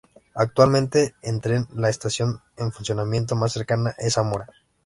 Actualmente 0.33 1.13
en 1.21 1.39
tren 1.41 1.67
la 1.75 1.87
estación 1.89 2.41
en 2.57 2.71
funcionamiento 2.71 3.35
más 3.35 3.51
cercana 3.51 3.93
es 3.99 4.15
Zamora. 4.15 4.47